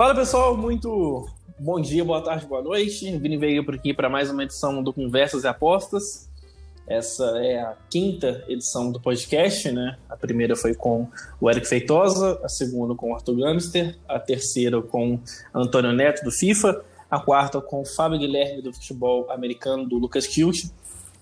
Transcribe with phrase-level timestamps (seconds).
[0.00, 3.18] Fala pessoal, muito bom dia, boa tarde, boa noite.
[3.18, 6.26] Vini veio por aqui para mais uma edição do Conversas e Apostas.
[6.86, 9.98] Essa é a quinta edição do podcast, né?
[10.08, 11.06] A primeira foi com
[11.38, 15.20] o Eric Feitosa, a segunda com o Arthur Gamster, a terceira com
[15.52, 20.26] Antônio Neto do FIFA, a quarta com o Fábio Guilherme do futebol americano do Lucas
[20.26, 20.64] Kilt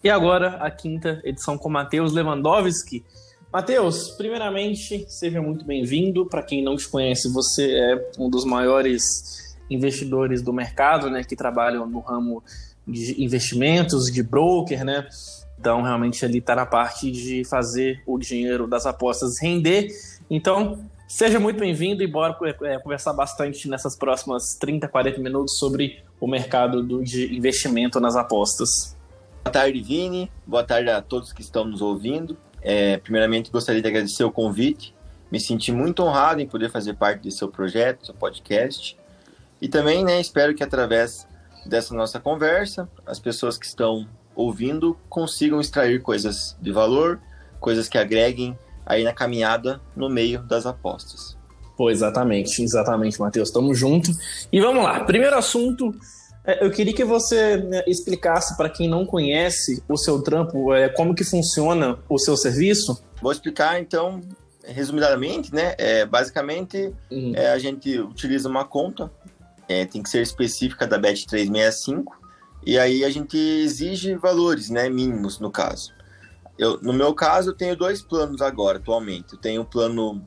[0.04, 3.04] e agora a quinta edição com Matheus Lewandowski,
[3.50, 6.26] Matheus, primeiramente, seja muito bem-vindo.
[6.26, 11.34] Para quem não te conhece, você é um dos maiores investidores do mercado, né, que
[11.34, 12.42] trabalham no ramo
[12.86, 15.06] de investimentos, de broker, né?
[15.58, 19.88] Então, realmente, ali está na parte de fazer o dinheiro das apostas render.
[20.30, 26.02] Então, seja muito bem-vindo e bora é, conversar bastante nessas próximas 30, 40 minutos sobre
[26.20, 28.96] o mercado do, de investimento nas apostas.
[29.42, 30.30] Boa tarde, Vini.
[30.46, 32.36] Boa tarde a todos que estão nos ouvindo.
[32.70, 34.94] É, primeiramente, gostaria de agradecer o convite.
[35.32, 38.94] Me senti muito honrado em poder fazer parte desse seu projeto, seu podcast.
[39.58, 41.26] E também, né, espero que através
[41.64, 47.18] dessa nossa conversa, as pessoas que estão ouvindo consigam extrair coisas de valor,
[47.58, 51.38] coisas que agreguem aí na caminhada no meio das apostas.
[51.74, 53.50] Pô, exatamente, exatamente, Matheus.
[53.50, 54.10] Tamo junto.
[54.52, 55.04] E vamos lá.
[55.04, 55.94] Primeiro assunto
[56.60, 61.14] eu queria que você né, explicasse para quem não conhece o seu trampo, é, como
[61.14, 63.02] que funciona o seu serviço.
[63.20, 64.20] Vou explicar então
[64.64, 65.74] resumidamente, né?
[65.78, 67.32] É, basicamente, uhum.
[67.34, 69.10] é, a gente utiliza uma conta,
[69.68, 72.04] é, tem que ser específica da Bet365,
[72.64, 74.88] e aí a gente exige valores, né?
[74.88, 75.92] Mínimos, no caso.
[76.58, 79.34] Eu, no meu caso, eu tenho dois planos agora, atualmente.
[79.34, 80.26] Eu tenho um plano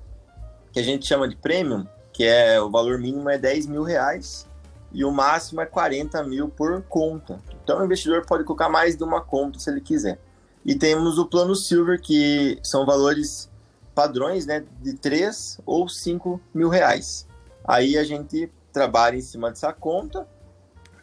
[0.72, 4.47] que a gente chama de Premium, que é o valor mínimo é 10 mil reais,
[4.94, 7.39] e o máximo é 40 mil por conta.
[7.64, 10.20] Então o investidor pode colocar mais de uma conta se ele quiser.
[10.66, 13.50] E temos o plano Silver, que são valores
[13.95, 17.28] padrões né, de 3 ou 5 mil reais.
[17.64, 20.27] Aí a gente trabalha em cima dessa conta.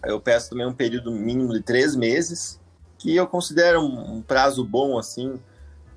[0.05, 2.61] Eu peço também um período mínimo de três meses,
[2.97, 5.41] que eu considero um prazo bom assim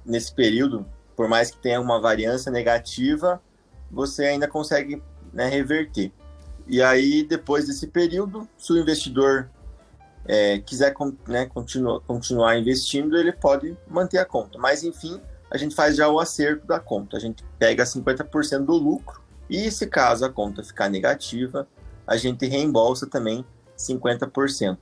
[0.05, 0.85] nesse período,
[1.15, 3.41] por mais que tenha uma variância negativa,
[3.89, 5.01] você ainda consegue
[5.31, 6.11] né, reverter.
[6.67, 9.49] E aí, depois desse período, se o investidor
[10.25, 10.93] é, quiser
[11.27, 14.57] né, continua, continuar investindo, ele pode manter a conta.
[14.57, 17.17] Mas, enfim, a gente faz já o acerto da conta.
[17.17, 21.67] A gente pega 50% do lucro e, se caso a conta ficar negativa,
[22.07, 23.45] a gente reembolsa também
[23.77, 24.77] 50%.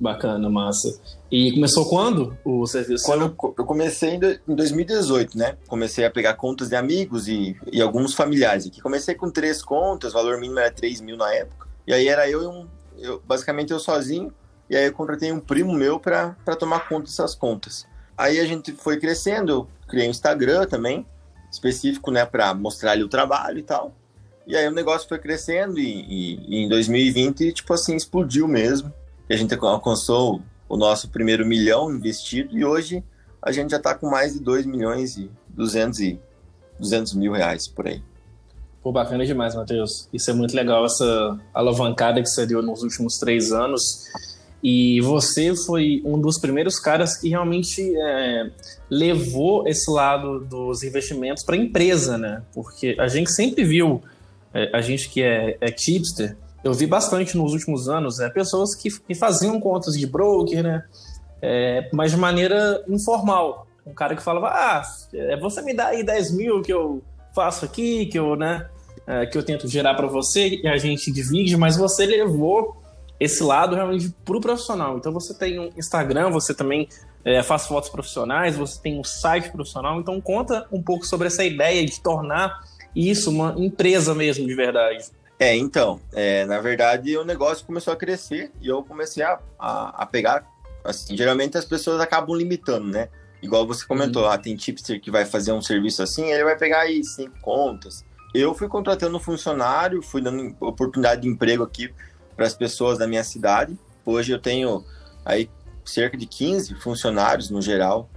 [0.00, 1.00] Bacana, massa.
[1.30, 3.04] E começou quando o serviço?
[3.04, 5.56] Quando eu, comecei em 2018, né?
[5.66, 8.80] Comecei a pegar contas de amigos e, e alguns familiares aqui.
[8.80, 11.66] Comecei com três contas, o valor mínimo era 3 mil na época.
[11.84, 12.66] E aí era eu e um.
[12.96, 14.32] Eu, basicamente eu sozinho.
[14.70, 17.84] E aí eu contratei um primo meu para tomar conta dessas contas.
[18.16, 21.06] Aí a gente foi crescendo, eu criei um Instagram também,
[21.50, 23.94] específico, né, para mostrar ali o trabalho e tal.
[24.46, 28.92] E aí o negócio foi crescendo e, e, e em 2020, tipo assim, explodiu mesmo
[29.34, 33.02] a gente alcançou o nosso primeiro milhão investido e hoje
[33.42, 36.20] a gente já está com mais de 2 milhões e 200, e
[36.78, 38.02] 200 mil reais por aí.
[38.82, 40.08] Pô, bacana demais, Matheus.
[40.12, 43.82] Isso é muito legal, essa alavancada que você deu nos últimos três anos.
[44.62, 48.50] E você foi um dos primeiros caras que realmente é,
[48.90, 52.42] levou esse lado dos investimentos para a empresa, né?
[52.52, 54.02] Porque a gente sempre viu,
[54.52, 56.36] é, a gente que é, é tipster,
[56.68, 60.84] eu vi bastante nos últimos anos é, pessoas que, que faziam contas de broker, né?
[61.40, 63.66] É, mas de maneira informal.
[63.86, 64.82] Um cara que falava, ah,
[65.14, 67.02] é, você me dá aí 10 mil que eu
[67.34, 68.68] faço aqui, que eu, né,
[69.06, 72.76] é, que eu tento gerar para você e a gente divide, mas você levou
[73.18, 74.98] esse lado realmente pro profissional.
[74.98, 76.86] Então você tem um Instagram, você também
[77.24, 81.44] é, faz fotos profissionais, você tem um site profissional, então conta um pouco sobre essa
[81.44, 82.60] ideia de tornar
[82.94, 85.04] isso uma empresa mesmo de verdade.
[85.38, 90.02] É, então, é, na verdade o negócio começou a crescer e eu comecei a, a,
[90.02, 90.44] a, pegar,
[90.84, 93.08] assim, geralmente as pessoas acabam limitando, né?
[93.40, 94.30] Igual você comentou, uhum.
[94.30, 98.04] ah, tem tipster que vai fazer um serviço assim, ele vai pegar aí cinco contas.
[98.34, 101.94] Eu fui contratando um funcionário, fui dando oportunidade de emprego aqui
[102.34, 103.78] para as pessoas da minha cidade.
[104.04, 104.84] Hoje eu tenho
[105.24, 105.48] aí
[105.84, 108.10] cerca de 15 funcionários no geral,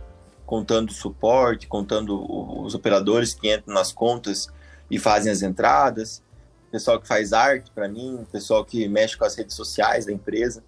[0.44, 2.19] contando suporte, contando
[2.63, 4.47] os operadores que entram nas contas
[4.89, 6.24] e fazem as entradas
[6.71, 10.63] pessoal que faz arte para mim, pessoal que mexe com as redes sociais da empresa.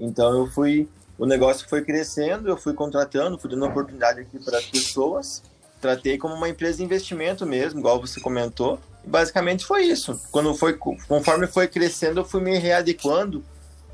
[0.00, 0.88] Então eu fui,
[1.18, 5.42] o negócio foi crescendo, eu fui contratando, fui dando oportunidade aqui para as pessoas.
[5.80, 8.78] Tratei como uma empresa de investimento mesmo, igual você comentou.
[9.04, 10.18] E basicamente foi isso.
[10.30, 13.44] Quando foi, conforme foi crescendo, eu fui me readequando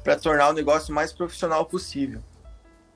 [0.04, 2.20] para tornar o negócio mais profissional possível.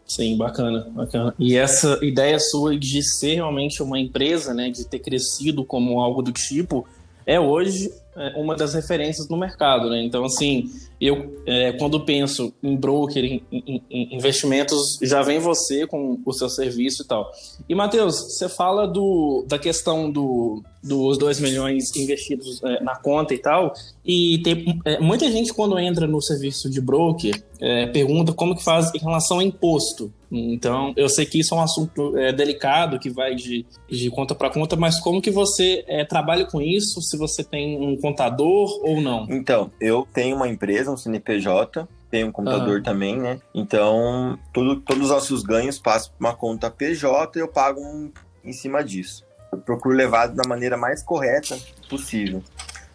[0.06, 1.34] Sim, bacana, bacana.
[1.38, 6.22] E essa ideia sua de ser realmente uma empresa, né, de ter crescido como algo
[6.22, 6.86] do tipo,
[7.24, 7.90] é hoje
[8.36, 10.02] uma das referências no mercado, né?
[10.02, 10.70] Então, assim,
[11.02, 16.32] eu é, quando penso em broker, em, em, em, investimentos, já vem você com o
[16.32, 17.28] seu serviço e tal.
[17.68, 23.34] E, Matheus, você fala do, da questão do, dos 2 milhões investidos é, na conta
[23.34, 28.32] e tal, e tem é, muita gente quando entra no serviço de broker é, pergunta
[28.32, 30.12] como que faz em relação a imposto.
[30.32, 34.34] Então, eu sei que isso é um assunto é, delicado, que vai de, de conta
[34.34, 37.00] para conta, mas como que você é, trabalha com isso?
[37.02, 39.26] Se você tem um contador ou não?
[39.30, 42.82] Então, eu tenho uma empresa, um CNPJ, tenho um computador uhum.
[42.82, 43.40] também, né?
[43.54, 48.10] Então, tudo, todos os nossos ganhos passam para uma conta PJ e eu pago um
[48.44, 49.24] em cima disso.
[49.50, 51.58] Eu procuro levar da maneira mais correta
[51.88, 52.42] possível.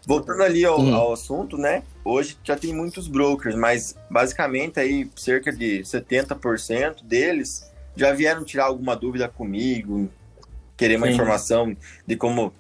[0.06, 0.96] Voltando ali ao, uhum.
[0.96, 1.84] ao, assunto, né?
[2.04, 8.66] Hoje já tem muitos brokers, mas basicamente aí cerca de 70% deles já vieram tirar
[8.66, 10.10] alguma dúvida comigo,
[10.78, 11.14] querer uma Sim.
[11.14, 12.54] informação de como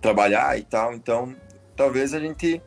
[0.00, 0.94] trabalhar e tal.
[0.94, 1.34] Então,
[1.74, 2.60] talvez a gente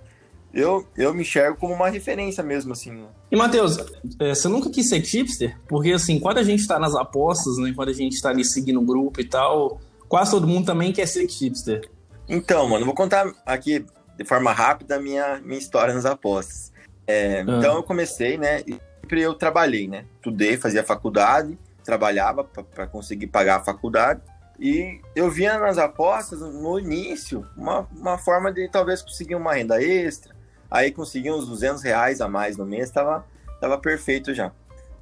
[0.53, 3.05] eu, eu me enxergo como uma referência mesmo, assim.
[3.31, 3.77] E, Matheus,
[4.19, 5.57] é, você nunca quis ser tipster?
[5.67, 8.79] Porque, assim, quando a gente está nas apostas, né, quando a gente está ali seguindo
[8.79, 11.89] o grupo e tal, quase todo mundo também quer ser tipster.
[12.27, 13.85] Então, mano, vou contar aqui
[14.17, 16.71] de forma rápida a minha, minha história nas apostas.
[17.05, 17.41] É, ah.
[17.41, 18.61] Então eu comecei, né?
[18.67, 20.05] E sempre eu trabalhei, né?
[20.15, 24.21] Estudei, fazia faculdade, trabalhava para conseguir pagar a faculdade.
[24.59, 29.81] E eu via nas apostas, no início, uma, uma forma de talvez conseguir uma renda
[29.81, 30.35] extra.
[30.69, 33.25] Aí consegui uns 200 reais a mais no mês, tava,
[33.59, 34.51] tava perfeito já.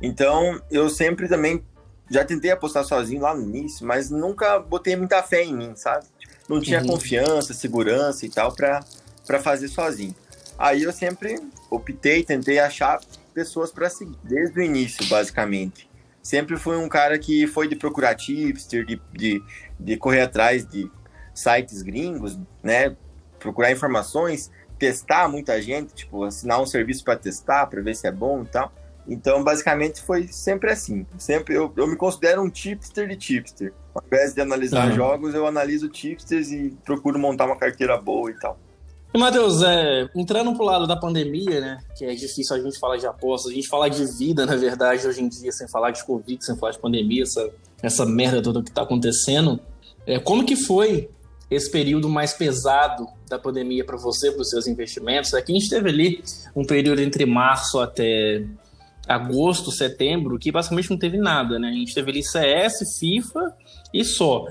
[0.01, 1.63] Então eu sempre também
[2.09, 6.05] já tentei apostar sozinho lá no início, mas nunca botei muita fé em mim, sabe?
[6.47, 6.87] Não tinha uhum.
[6.87, 8.81] confiança, segurança e tal para
[9.25, 10.15] para fazer sozinho.
[10.57, 11.39] Aí eu sempre
[11.69, 12.99] optei, tentei achar
[13.33, 15.89] pessoas para seguir, desde o início, basicamente.
[16.21, 19.43] Sempre fui um cara que foi de procurar tipster, de, de,
[19.79, 20.89] de correr atrás de
[21.33, 22.95] sites gringos, né?
[23.39, 28.11] Procurar informações, testar muita gente, tipo, assinar um serviço para testar, para ver se é
[28.11, 28.71] bom e tal.
[29.07, 31.05] Então, basicamente, foi sempre assim.
[31.17, 33.73] Sempre eu, eu me considero um tipster de tipster.
[33.93, 34.95] Ao invés de analisar uhum.
[34.95, 38.57] jogos, eu analiso tipsters e procuro montar uma carteira boa e tal.
[39.13, 41.77] E, Matheus, é, entrando pro lado da pandemia, né?
[41.97, 45.07] Que é difícil a gente falar de apostas, a gente falar de vida, na verdade,
[45.07, 47.49] hoje em dia, sem falar de Covid, sem falar de pandemia, essa,
[47.81, 49.59] essa merda toda que tá acontecendo.
[50.05, 51.09] É, como que foi
[51.49, 55.33] esse período mais pesado da pandemia para você, para os seus investimentos?
[55.33, 56.23] Aqui a gente teve ali
[56.55, 58.43] um período entre março até
[59.07, 61.69] agosto, setembro, que basicamente não teve nada, né?
[61.69, 63.55] A gente teve ali CS, FIFA
[63.93, 64.47] e só.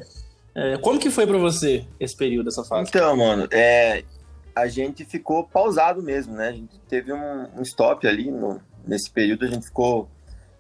[0.55, 2.89] É, como que foi para você esse período, essa fase?
[2.89, 4.05] Então, mano, é,
[4.55, 6.49] a gente ficou pausado mesmo, né?
[6.49, 10.09] A gente teve um, um stop ali no, nesse período, a gente ficou.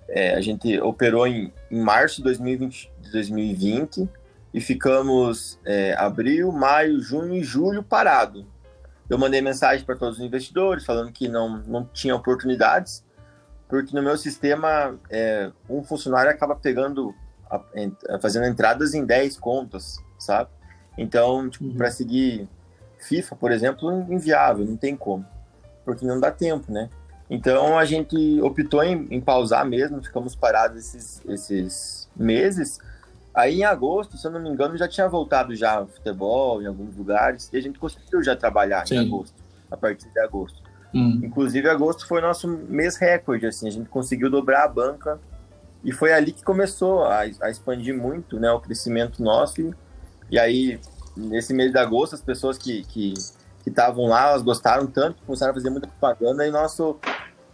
[0.08, 4.08] É, a gente operou em, em março de 2020, 2020
[4.54, 8.46] e ficamos é, abril, maio, junho e julho parado.
[9.10, 13.04] Eu mandei mensagem para todos os investidores falando que não, não tinha oportunidades,
[13.68, 17.12] porque no meu sistema é, um funcionário acaba pegando,
[18.22, 20.50] fazendo entradas em 10 contas, sabe?
[20.96, 21.74] Então, tipo, uhum.
[21.74, 22.48] para seguir
[23.00, 25.26] FIFA, por exemplo, inviável, não tem como,
[25.84, 26.88] porque não dá tempo, né?
[27.28, 32.78] Então a gente optou em, em pausar mesmo, ficamos parados esses, esses meses.
[33.34, 36.66] Aí em agosto, se eu não me engano, já tinha voltado já ao futebol em
[36.66, 38.96] alguns lugares e a gente conseguiu já trabalhar Sim.
[38.96, 39.34] em agosto,
[39.70, 40.62] a partir de agosto.
[40.94, 41.20] Hum.
[41.24, 45.18] Inclusive agosto foi nosso mês recorde, assim, a gente conseguiu dobrar a banca
[45.82, 49.74] e foi ali que começou a, a expandir muito, né, o crescimento nosso e,
[50.30, 50.80] e aí
[51.16, 52.84] nesse mês de agosto, as pessoas que
[53.64, 56.98] que estavam lá, elas gostaram tanto começaram a fazer muita propaganda e nosso,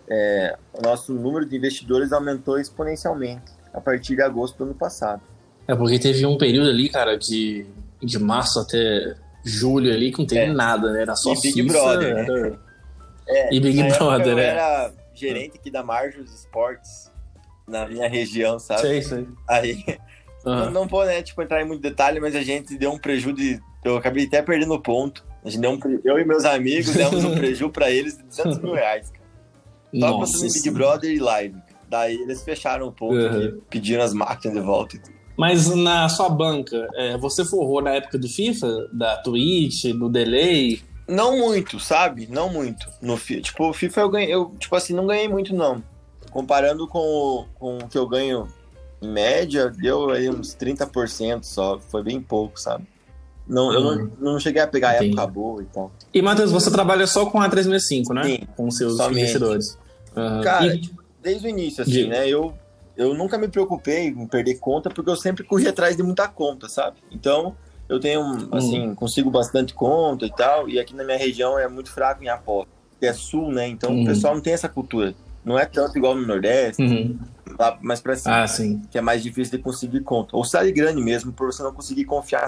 [0.09, 5.23] é, o nosso número de investidores aumentou exponencialmente a partir de agosto do ano passado.
[5.67, 7.67] É porque teve um período ali, cara, de,
[8.03, 9.15] de março até
[9.45, 10.53] julho ali que não teve é.
[10.53, 11.03] nada, né?
[11.03, 12.21] Era só e Big FIFA, Brother, né?
[12.23, 12.51] era...
[12.51, 12.59] né?
[13.29, 14.45] É, e Big Brother, né?
[14.45, 17.11] Era gerente aqui da Marjos Esportes
[17.69, 18.81] na minha região, sabe?
[18.81, 19.29] Sei, sei.
[19.49, 19.85] Aí
[20.45, 20.57] Uhum.
[20.57, 23.61] Não, não vou, né, tipo, entrar em muito detalhe, mas a gente deu um prejuízo.
[23.85, 25.25] Eu acabei até perdendo ponto.
[25.45, 28.59] A gente deu um, eu e meus amigos demos um prejuízo pra eles de 200
[28.59, 29.21] mil reais, cara.
[29.95, 31.57] Só passando em Big Brother e live.
[31.89, 33.43] Daí eles fecharam o ponto uhum.
[33.43, 35.20] e pediram as máquinas de volta e tudo.
[35.41, 40.83] Mas na sua banca, é, você forrou na época do FIFA, da Twitch, do Delay?
[41.09, 42.29] Não muito, sabe?
[42.31, 42.87] Não muito.
[43.01, 45.83] No tipo, o FIFA eu ganhei, eu tipo assim, não ganhei muito não.
[46.31, 48.49] Comparando com o, com o que eu ganho
[49.01, 51.79] em média, deu aí uns 30% só.
[51.79, 52.85] Foi bem pouco, sabe?
[53.49, 54.11] Não, eu não, hum.
[54.21, 55.19] não cheguei a pegar Entendi.
[55.19, 55.91] a época boa e tal.
[56.13, 58.25] E, Matheus, você trabalha só com a 365, né?
[58.25, 58.39] Sim.
[58.55, 59.21] Com seus somente.
[59.21, 59.79] investidores.
[60.15, 60.43] Uhum.
[60.43, 60.83] Cara, e...
[61.23, 62.29] desde o início, assim, né?
[62.29, 62.53] Eu,
[63.01, 66.69] eu nunca me preocupei em perder conta, porque eu sempre corri atrás de muita conta,
[66.69, 66.99] sabe?
[67.11, 67.57] Então,
[67.89, 68.95] eu tenho, assim, hum.
[68.95, 72.71] consigo bastante conta e tal, e aqui na minha região é muito fraco em aposta.
[73.01, 73.67] É sul, né?
[73.67, 74.03] Então hum.
[74.03, 75.15] o pessoal não tem essa cultura.
[75.43, 77.19] Não é tanto igual no Nordeste, uhum.
[77.59, 78.43] lá mais pra cima.
[78.43, 78.83] Ah, sim.
[78.91, 80.37] Que é mais difícil de conseguir conta.
[80.37, 82.47] Ou cidade grande mesmo, por você não conseguir confiar.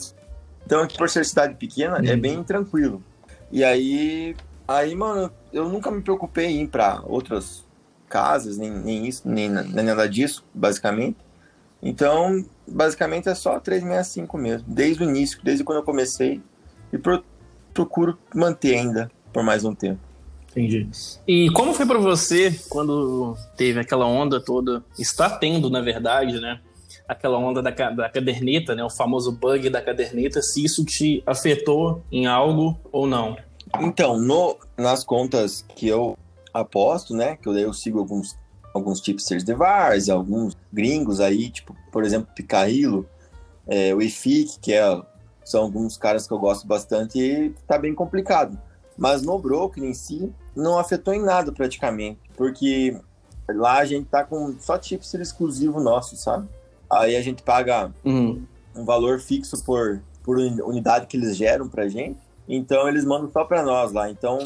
[0.66, 2.08] Então aqui por ser cidade pequena, é uhum.
[2.08, 3.02] é bem tranquilo.
[3.50, 4.36] E aí,
[4.68, 7.64] aí, mano, eu nunca me preocupei em ir pra outras
[8.12, 11.16] casas, nem, nem isso, nem, nem nada disso, basicamente.
[11.82, 16.42] Então, basicamente é só 365 mesmo, desde o início, desde quando eu comecei,
[16.92, 16.98] e
[17.72, 19.98] procuro manter ainda por mais um tempo.
[20.50, 20.86] Entendi.
[21.26, 26.60] E como foi para você quando teve aquela onda toda, está tendo, na verdade, né?
[27.08, 28.84] Aquela onda da, da caderneta, né?
[28.84, 33.34] O famoso bug da caderneta, se isso te afetou em algo ou não?
[33.80, 36.18] Então, no, nas contas que eu
[36.52, 37.36] aposto, né?
[37.36, 38.36] Que eu, eu sigo alguns
[38.74, 43.06] alguns tipsters de Vars, alguns gringos aí, tipo, por exemplo, Picarilo,
[43.66, 43.98] é, o
[44.60, 45.02] que é,
[45.44, 48.58] são alguns caras que eu gosto bastante e tá bem complicado.
[48.96, 52.96] Mas no broker em si, não afetou em nada praticamente, porque
[53.48, 56.48] lá a gente tá com só tipster exclusivo nosso, sabe?
[56.90, 58.44] Aí a gente paga uhum.
[58.74, 62.18] um valor fixo por, por unidade que eles geram pra gente,
[62.48, 64.10] então eles mandam só para nós lá.
[64.10, 64.38] Então,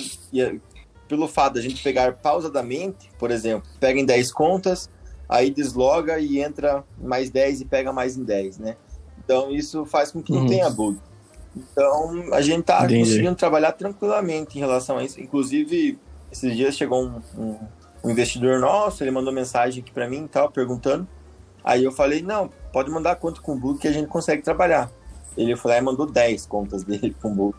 [1.09, 4.91] pelo fato da gente pegar pausadamente, por exemplo, pega em 10 contas,
[5.29, 8.77] aí desloga e entra mais 10 e pega mais em 10, né?
[9.25, 10.47] Então isso faz com que não uhum.
[10.47, 10.99] tenha bug.
[11.57, 13.01] Então a gente tá Entendi.
[13.01, 15.21] conseguindo trabalhar tranquilamente em relação a isso.
[15.21, 15.99] Inclusive,
[16.31, 17.59] esses dias chegou um, um,
[18.05, 21.09] um investidor nosso, ele mandou mensagem aqui para mim e tal, perguntando.
[21.65, 24.91] Aí eu falei, não, pode mandar conta com bug que a gente consegue trabalhar.
[25.37, 27.57] Ele falou, aí mandou 10 contas dele com bug.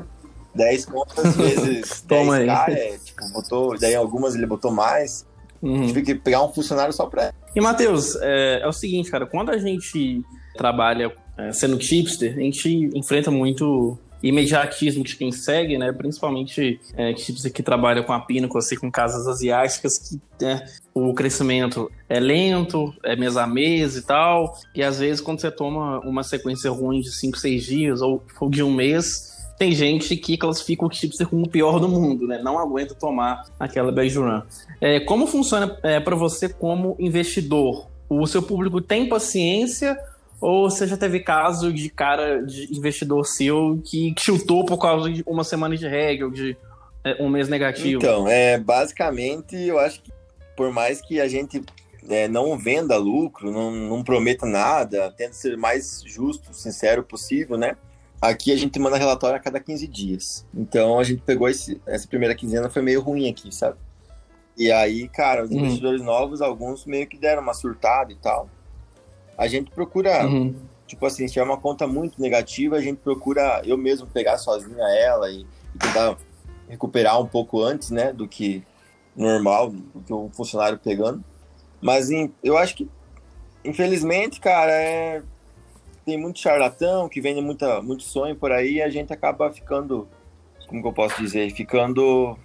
[0.57, 2.73] 10 contas vezes Toma 10 aí.
[2.73, 5.25] é, tipo, botou, daí algumas ele botou mais.
[5.61, 5.87] Uhum.
[5.87, 7.33] Tive que pegar um funcionário só pra.
[7.55, 10.21] E, Matheus, é, é o seguinte, cara, quando a gente
[10.55, 15.91] trabalha é, sendo tipster, a gente enfrenta muito imediatismo de quem segue, né?
[15.91, 21.13] Principalmente é, tipster que trabalha com a Pinnacle, assim, com casas asiáticas, que é, o
[21.13, 24.57] crescimento é lento, é mês a mês e tal.
[24.73, 28.49] E às vezes, quando você toma uma sequência ruim de 5, 6 dias ou, ou
[28.49, 32.39] de um mês, tem gente que classifica o chipster como o pior do mundo, né?
[32.43, 34.41] Não aguenta tomar aquela run.
[34.79, 37.87] É, como funciona é, para você como investidor?
[38.07, 39.97] O seu público tem paciência
[40.39, 45.23] ou você já teve caso de cara de investidor seu que chutou por causa de
[45.25, 46.55] uma semana de regra ou de
[47.03, 47.97] é, um mês negativo?
[47.97, 50.11] Então, é, basicamente, eu acho que
[50.55, 51.63] por mais que a gente
[52.07, 57.75] é, não venda lucro, não, não prometa nada, tenta ser mais justo, sincero possível, né?
[58.21, 60.45] Aqui a gente manda relatório a cada 15 dias.
[60.53, 63.77] Então a gente pegou esse, essa primeira quinzena, foi meio ruim aqui, sabe?
[64.57, 65.59] E aí, cara, os uhum.
[65.59, 68.49] investidores novos, alguns meio que deram uma surtada e tal.
[69.37, 70.55] A gente procura, uhum.
[70.87, 74.83] tipo assim, se tiver uma conta muito negativa, a gente procura eu mesmo pegar sozinha
[74.99, 75.45] ela e,
[75.75, 76.17] e tentar
[76.67, 78.63] recuperar um pouco antes, né, do que
[79.15, 81.23] normal, do que um funcionário pegando.
[81.79, 82.89] Mas em, eu acho que,
[83.63, 85.21] infelizmente, cara, é,
[86.07, 90.07] tem muito charlatão que vende muita, muito sonho por aí e a gente acaba ficando,
[90.65, 92.37] como que eu posso dizer, ficando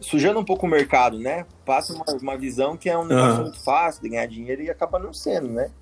[0.00, 1.44] sujando um pouco o mercado, né?
[1.66, 3.42] Passa uma, uma visão que é um negócio uhum.
[3.42, 5.72] muito fácil de ganhar dinheiro e acaba não sendo, né?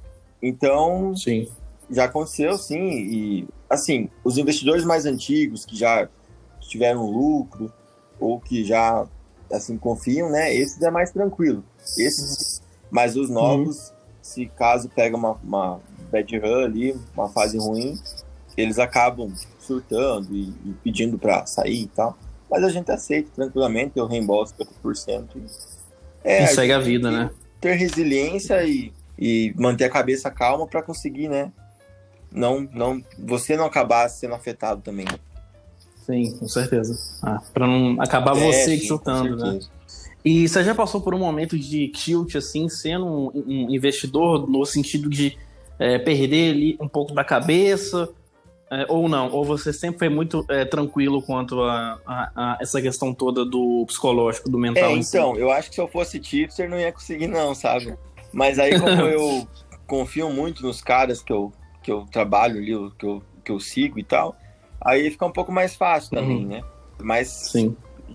[0.42, 1.50] Então, sim.
[1.90, 2.88] já aconteceu, sim.
[2.88, 6.08] E, assim, os investidores mais antigos que já
[6.60, 7.70] tiveram lucro
[8.18, 9.06] ou que já,
[9.52, 10.54] assim, confiam, né?
[10.54, 11.62] Esses é mais tranquilo.
[11.98, 13.96] Esses, mas os novos, uhum.
[14.22, 17.98] se caso pega uma, uma, bad run ali, uma fase ruim,
[18.56, 22.18] eles acabam surtando e, e pedindo para sair e tal.
[22.50, 25.28] Mas a gente aceita tranquilamente, eu reembolso 50%.
[25.36, 25.42] E,
[26.24, 27.30] é, e segue a, a vida, né?
[27.60, 31.52] Ter resiliência e, e manter a cabeça calma para conseguir, né?
[32.32, 35.06] Não, não, você não acabar sendo afetado também.
[36.06, 36.98] Sim, com certeza.
[37.22, 39.60] Ah, para não acabar é, você sim, chutando, né?
[40.24, 44.64] E você já passou por um momento de tilt, assim, sendo um, um investidor, no
[44.66, 45.36] sentido de
[45.80, 48.10] é, perder ali um pouco da cabeça,
[48.70, 49.32] é, ou não?
[49.32, 53.84] Ou você sempre foi muito é, tranquilo quanto a, a, a, essa questão toda do
[53.86, 54.90] psicológico, do mental?
[54.90, 55.40] É, então, si?
[55.40, 57.96] eu acho que se eu fosse tipster não ia conseguir não, sabe?
[58.30, 59.48] Mas aí como eu
[59.88, 61.50] confio muito nos caras que eu,
[61.82, 64.36] que eu trabalho ali, que eu, que eu sigo e tal,
[64.80, 66.48] aí fica um pouco mais fácil também, uhum.
[66.48, 66.62] né?
[67.00, 67.74] Mas Sim.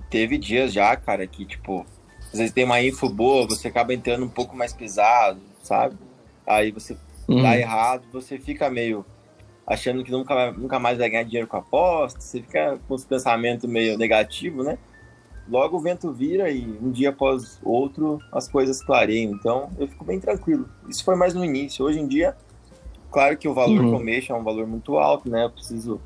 [0.10, 1.84] teve dias já, cara, que tipo,
[2.32, 5.98] às vezes tem uma info boa, você acaba entrando um pouco mais pesado, sabe?
[6.46, 6.96] Aí você
[7.27, 7.41] uhum.
[7.41, 9.05] dá errado, você fica meio
[9.65, 13.05] achando que nunca, nunca mais vai ganhar dinheiro com a aposta, você fica com esse
[13.05, 14.77] pensamento meio negativo, né?
[15.48, 19.32] Logo o vento vira e um dia após outro as coisas clareiam.
[19.32, 20.67] Então eu fico bem tranquilo.
[20.89, 21.86] Isso foi mais no início.
[21.86, 22.36] Hoje em dia,
[23.15, 23.91] Claro que o valor uhum.
[23.94, 25.46] commission é um valor muito alto, né?
[25.46, 26.01] Eu preciso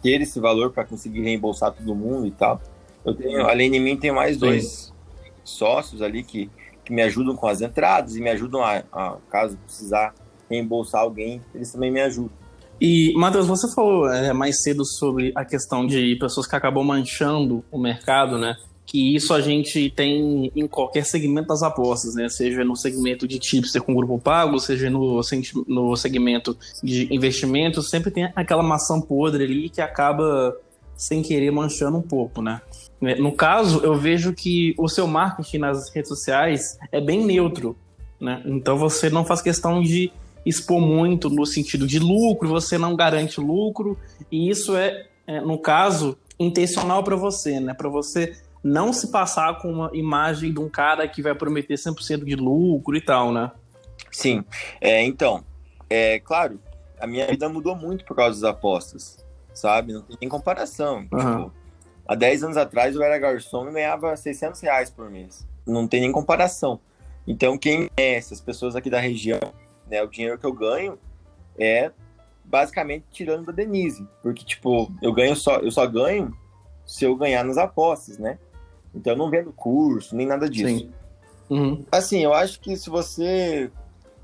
[0.00, 2.62] ter esse valor para conseguir reembolsar todo mundo e tal.
[3.04, 4.94] Eu tenho, além de mim, tem mais dois
[5.42, 6.48] sócios ali que,
[6.84, 10.14] que me ajudam com as entradas e me ajudam a, a, caso precisar
[10.50, 12.46] reembolsar alguém, eles também me ajudam.
[12.80, 17.64] E, Matheus, você falou é, mais cedo sobre a questão de pessoas que acabam manchando
[17.70, 18.54] o mercado, né?
[18.84, 22.28] Que isso a gente tem em qualquer segmento das apostas, né?
[22.28, 25.20] Seja no segmento de tipster com grupo pago, seja no,
[25.66, 30.54] no segmento de investimento, sempre tem aquela maçã podre ali que acaba
[30.94, 32.60] sem querer manchando um pouco, né?
[33.18, 37.76] No caso, eu vejo que o seu marketing nas redes sociais é bem neutro,
[38.20, 38.42] né?
[38.46, 40.12] Então você não faz questão de
[40.46, 43.98] expor muito no sentido de lucro, você não garante lucro,
[44.30, 47.74] e isso é, é no caso, intencional para você, né?
[47.74, 52.24] Para você não se passar com uma imagem de um cara que vai prometer 100%
[52.24, 53.50] de lucro e tal, né?
[54.12, 54.44] Sim.
[54.80, 55.44] É, então,
[55.90, 56.60] é claro,
[57.00, 59.92] a minha vida mudou muito por causa das apostas, sabe?
[59.92, 61.06] Não tem nem comparação.
[61.12, 61.18] Uhum.
[61.18, 61.52] Tipo,
[62.06, 65.46] há 10 anos atrás eu era garçom e ganhava 600 reais por mês.
[65.66, 66.78] Não tem nem comparação.
[67.26, 69.40] Então, quem conhece as pessoas aqui da região
[69.88, 70.02] né?
[70.02, 70.98] O dinheiro que eu ganho
[71.58, 71.90] é
[72.44, 76.32] basicamente tirando da Denise, porque tipo, eu ganho só, eu só ganho
[76.84, 78.38] se eu ganhar nas apostas, né?
[78.94, 80.88] Então eu não vendo curso, nem nada disso.
[81.50, 81.84] Uhum.
[81.90, 83.70] Assim, eu acho que se você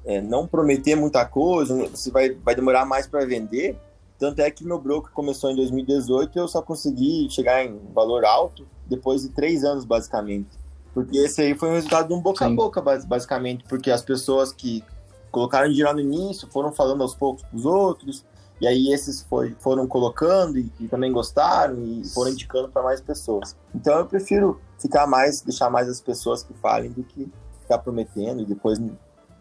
[0.04, 3.76] é, não prometer muita coisa, você vai, vai demorar mais para vender.
[4.18, 8.24] Tanto é que meu broker começou em 2018 e eu só consegui chegar em valor
[8.24, 10.48] alto depois de três anos, basicamente.
[10.94, 12.52] Porque esse aí foi o resultado de um boca Sim.
[12.52, 13.64] a boca, basicamente.
[13.64, 14.84] Porque as pessoas que
[15.32, 18.24] colocaram dinheiro no início, foram falando aos poucos para os outros,
[18.60, 23.00] e aí esses foi, foram colocando e, e, também gostaram e foram indicando para mais
[23.00, 23.56] pessoas.
[23.74, 27.28] Então eu prefiro ficar mais, deixar mais as pessoas que falem do que
[27.62, 28.96] ficar prometendo e depois, do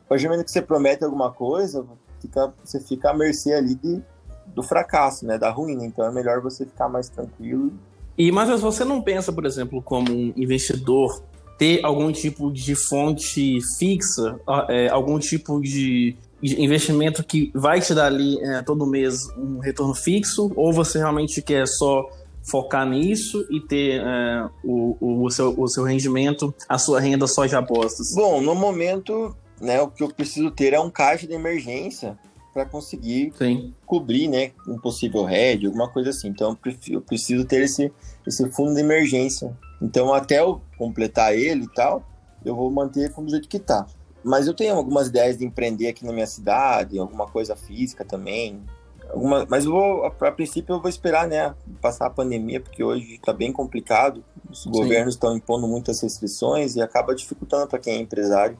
[0.09, 1.85] momento que você promete alguma coisa,
[2.19, 4.01] fica, você fica à mercê ali de,
[4.47, 5.85] do fracasso, né, da ruína.
[5.85, 7.71] Então é melhor você ficar mais tranquilo.
[8.17, 11.23] E mas você não pensa, por exemplo, como um investidor
[11.61, 18.07] ter algum tipo de fonte fixa, é, algum tipo de, investimento que vai te dar
[18.07, 22.09] ali é, todo mês um retorno fixo, ou você realmente quer só
[22.41, 27.45] focar nisso e ter é, o, o, seu, o seu rendimento, a sua renda só
[27.45, 28.11] de apostas?
[28.15, 32.17] Bom, no momento, né, o que eu preciso ter é um caixa de emergência
[32.55, 33.71] para conseguir Sim.
[33.85, 36.29] cobrir, né, um possível hedge, alguma coisa assim.
[36.29, 36.57] Então,
[36.89, 37.93] eu preciso ter esse,
[38.25, 42.03] esse fundo de emergência então, até eu completar ele e tal,
[42.45, 43.87] eu vou manter como do jeito que tá.
[44.23, 48.61] Mas eu tenho algumas ideias de empreender aqui na minha cidade, alguma coisa física também.
[49.09, 53.33] Alguma, mas vou, a, princípio, eu vou esperar, né, passar a pandemia, porque hoje está
[53.33, 54.23] bem complicado.
[54.49, 54.71] Os Sim.
[54.71, 58.57] governos estão impondo muitas restrições e acaba dificultando para quem é empresário.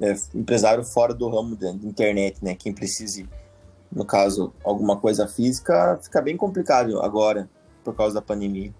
[0.00, 2.54] É, empresário fora do ramo da internet, né?
[2.54, 3.28] Quem precise,
[3.92, 7.50] no caso, alguma coisa física, fica bem complicado agora,
[7.84, 8.72] por causa da pandemia.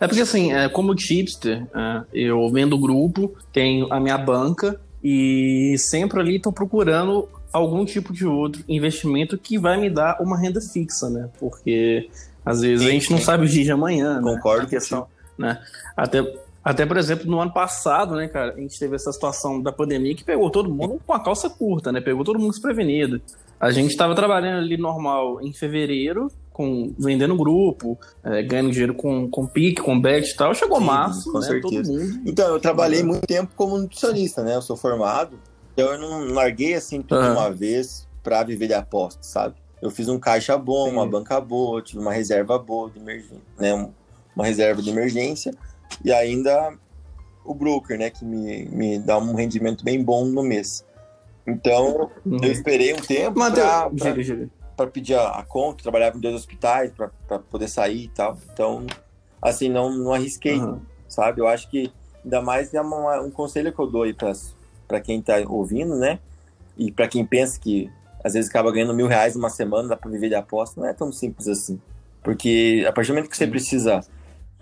[0.00, 5.76] É porque, assim, é, como tipster, é, eu vendo grupo, tenho a minha banca e
[5.78, 10.60] sempre ali estou procurando algum tipo de outro investimento que vai me dar uma renda
[10.60, 11.28] fixa, né?
[11.38, 12.08] Porque
[12.44, 14.34] às vezes sim, a gente não sabe o dia de amanhã, né?
[14.34, 14.68] Concordo né?
[14.68, 15.06] questão,
[15.36, 15.60] né?
[15.96, 16.24] Até,
[16.62, 20.14] até, por exemplo, no ano passado, né, cara, a gente teve essa situação da pandemia
[20.14, 22.00] que pegou todo mundo com a calça curta, né?
[22.00, 23.20] Pegou todo mundo desprevenido.
[23.60, 29.30] A gente estava trabalhando ali normal em fevereiro, com vendendo grupo, é, ganhando dinheiro com,
[29.30, 30.52] com pique, com bet e tal.
[30.52, 31.92] Chegou Sim, março, com né, certeza.
[32.26, 34.56] Então, eu trabalhei muito tempo como nutricionista, né?
[34.56, 35.38] Eu sou formado.
[35.72, 37.30] Então, eu não larguei assim tudo uhum.
[37.34, 39.54] uma vez para viver de apostas, sabe?
[39.80, 40.94] Eu fiz um caixa bom, Sim.
[40.94, 43.88] uma banca boa, tive uma reserva boa de emergência, né?
[44.34, 45.54] Uma reserva de emergência
[46.04, 46.74] e ainda
[47.44, 48.10] o broker, né?
[48.10, 50.84] Que me, me dá um rendimento bem bom no mês.
[51.46, 52.38] Então, uhum.
[52.42, 53.88] eu esperei um tempo para
[54.78, 58.38] para pedir a, a, conta, trabalhava em dois hospitais para poder sair e tal.
[58.52, 58.86] Então,
[59.42, 60.80] assim, não, não arrisquei, uhum.
[61.08, 61.40] sabe?
[61.40, 61.92] Eu acho que
[62.24, 66.20] ainda mais é uma, um conselho que eu dou aí para quem está ouvindo, né?
[66.76, 67.90] E para quem pensa que
[68.22, 70.92] às vezes acaba ganhando mil reais numa semana, dá para viver de aposta, não é
[70.92, 71.80] tão simples assim.
[72.22, 74.00] Porque a partir do momento que você precisa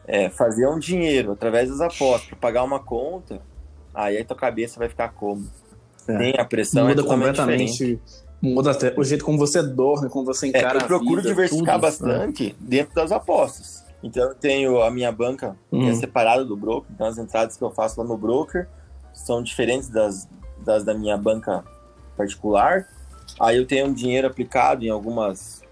[0.07, 3.43] é, fazer um dinheiro através das apostas para pagar uma conta,
[3.95, 5.47] aí a tua cabeça vai ficar como?
[6.09, 6.17] É.
[6.17, 10.25] Tem a pressão Muda é completamente diferente muda até o jeito como você dorme, como
[10.25, 12.55] você é, encara é, eu procuro vida, diversificar tudo, bastante né?
[12.61, 13.85] dentro das apostas.
[14.03, 15.81] Então eu tenho a minha banca uhum.
[15.81, 16.01] que é uhum.
[16.01, 18.69] separada do broker, então as entradas que eu faço lá no broker
[19.13, 20.29] são diferentes das,
[20.65, 21.65] das da minha banca
[22.17, 22.87] particular.
[23.41, 25.63] Aí eu tenho um dinheiro aplicado em algumas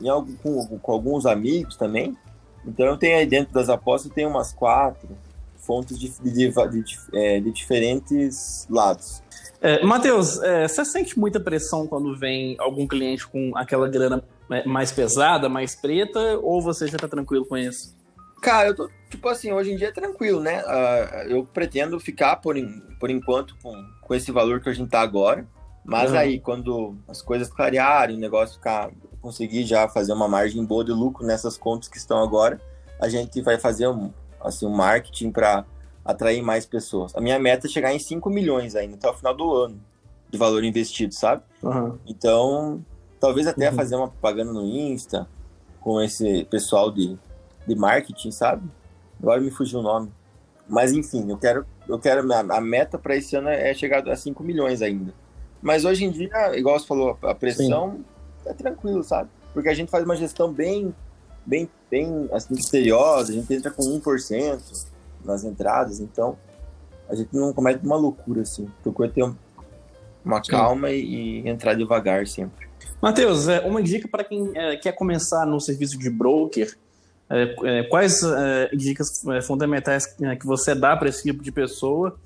[0.00, 0.06] em
[0.42, 2.16] com, com alguns amigos também.
[2.64, 5.08] Então eu tenho aí dentro das apostas eu tenho umas quatro,
[5.56, 9.22] fontes de, de, de, é, de diferentes lados.
[9.66, 14.64] É, Matheus, é, você sente muita pressão quando vem algum cliente com aquela grana é,
[14.64, 17.92] mais pesada, mais preta, ou você já tá tranquilo com isso?
[18.40, 20.62] Cara, eu tô, tipo assim, hoje em dia é tranquilo, né?
[20.62, 22.54] Uh, eu pretendo ficar por,
[23.00, 25.44] por enquanto com, com esse valor que a gente tá agora.
[25.84, 26.18] Mas uhum.
[26.18, 28.92] aí, quando as coisas clarearem, o negócio ficar.
[29.20, 32.60] conseguir já fazer uma margem boa de lucro nessas contas que estão agora,
[33.00, 35.64] a gente vai fazer um, assim, um marketing para
[36.06, 37.14] atrair mais pessoas.
[37.14, 39.80] A minha meta é chegar em 5 milhões ainda até o final do ano
[40.30, 41.42] de valor investido, sabe?
[41.62, 41.98] Uhum.
[42.06, 42.84] Então,
[43.20, 43.76] talvez até uhum.
[43.76, 45.28] fazer uma propaganda no Insta
[45.80, 47.16] com esse pessoal de,
[47.66, 48.68] de marketing, sabe?
[49.20, 50.12] Agora me fugiu o nome.
[50.68, 54.42] Mas enfim, eu quero, eu quero a meta para esse ano é chegar a 5
[54.42, 55.14] milhões ainda.
[55.62, 58.04] Mas hoje em dia, igual você falou, a pressão Sim.
[58.46, 59.30] é tranquilo, sabe?
[59.54, 60.94] Porque a gente faz uma gestão bem,
[61.44, 64.86] bem, bem assim, misteriosa, a gente entra com 1%
[65.26, 66.36] nas entradas, então
[67.08, 68.68] a gente não comete uma loucura, assim.
[68.82, 69.28] Procura ter
[70.24, 72.66] uma calma e, e, entrar devagar sempre.
[73.00, 76.76] Matheus, é, uma dica para quem é, quer começar no serviço de broker,
[77.28, 78.20] é, quais
[78.72, 82.16] dicas fundamentais que você dá para esse tipo de pessoa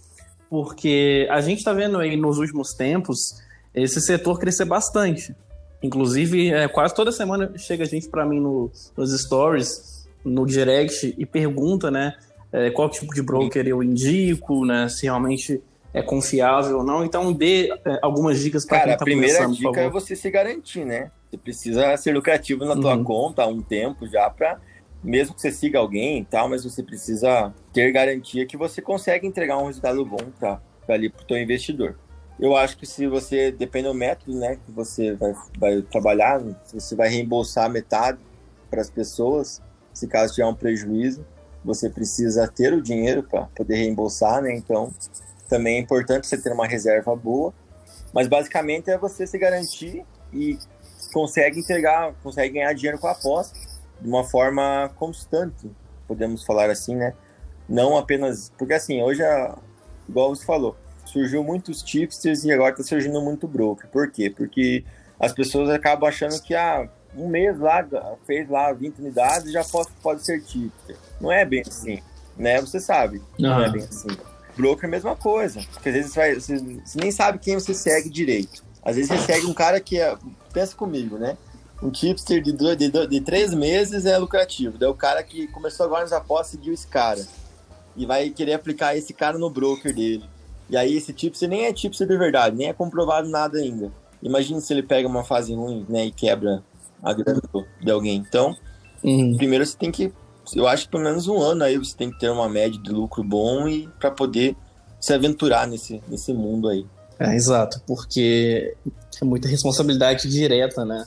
[0.50, 3.40] porque a gente está vendo aí nos últimos tempos
[3.72, 5.34] esse setor crescer bastante.
[5.80, 11.88] Inclusive, quase toda semana chega gente para mim no, nos stories, no direct, e pergunta,
[11.90, 12.14] né,
[12.52, 17.04] é, qual tipo de broker eu indico, né, se realmente é confiável ou não.
[17.04, 20.30] Então, dê é, algumas dicas para quem está começando, a primeira dica é você se
[20.30, 21.10] garantir, né?
[21.28, 23.04] Você precisa ser lucrativo na tua uhum.
[23.04, 24.58] conta há um tempo já para
[25.02, 29.26] mesmo que você siga alguém e tal, mas você precisa ter garantia que você consegue
[29.26, 31.96] entregar um resultado bom para ali para o teu investidor.
[32.38, 36.40] Eu acho que se você depende do método, né, que você vai, vai trabalhar,
[36.72, 38.18] você vai reembolsar metade
[38.70, 41.24] para as pessoas, se caso tiver um prejuízo,
[41.64, 44.54] você precisa ter o dinheiro para poder reembolsar, né?
[44.54, 44.92] Então,
[45.48, 47.52] também é importante você ter uma reserva boa,
[48.12, 50.58] mas basicamente é você se garantir e
[51.12, 53.58] consegue entregar, consegue ganhar dinheiro com a aposta
[54.00, 55.70] de uma forma constante,
[56.08, 57.14] podemos falar assim, né?
[57.68, 58.50] Não apenas.
[58.56, 59.22] Porque assim, hoje,
[60.08, 63.88] igual você falou, surgiu muitos tipsters e agora está surgindo muito broker.
[63.90, 64.30] Por quê?
[64.30, 64.84] Porque
[65.18, 67.86] as pessoas acabam achando que ah, um mês lá,
[68.26, 70.96] fez lá 20 unidades já pode, pode ser tipster.
[71.20, 72.00] Não é bem assim,
[72.36, 72.60] né?
[72.60, 74.08] Você sabe, não é bem assim.
[74.56, 75.60] Broker é a mesma coisa.
[75.72, 78.62] Porque às vezes você, vai, você, você nem sabe quem você segue direito.
[78.82, 80.16] Às vezes você segue um cara que é.
[80.52, 81.36] Pensa comigo, né?
[81.82, 84.76] um tipster de, dois, de, de, três meses é lucrativo.
[84.76, 87.26] Daí o cara que começou agora nas apostas seguiu esse cara.
[87.96, 90.24] E vai querer aplicar esse cara no broker dele.
[90.68, 93.90] E aí esse tipster nem é tipster de verdade, nem é comprovado nada ainda.
[94.22, 96.62] Imagina se ele pega uma fase ruim, né, e quebra
[97.02, 97.40] a grana
[97.82, 98.16] de alguém.
[98.16, 98.56] Então,
[99.02, 99.36] uhum.
[99.36, 100.12] primeiro você tem que,
[100.54, 102.90] eu acho que pelo menos um ano aí você tem que ter uma média de
[102.90, 104.56] lucro bom e para poder
[105.00, 106.84] se aventurar nesse, nesse mundo aí.
[107.18, 108.74] É, exato, porque
[109.20, 111.06] é muita responsabilidade direta, né?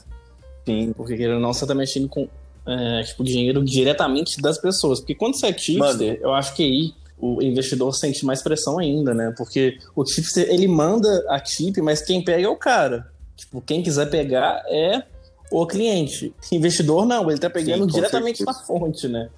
[0.64, 2.28] Sim, porque querendo ou não, você tá mexendo com
[2.66, 5.00] é, tipo, dinheiro diretamente das pessoas.
[5.00, 9.14] Porque quando você é tipster, eu acho que aí o investidor sente mais pressão ainda,
[9.14, 9.32] né?
[9.36, 13.10] Porque o tipster, ele manda a tip, mas quem pega é o cara.
[13.36, 15.02] Tipo, quem quiser pegar é
[15.62, 16.34] o cliente.
[16.50, 18.58] Investidor não, ele tá pegando Sim, diretamente certeza.
[18.58, 19.28] na fonte, né?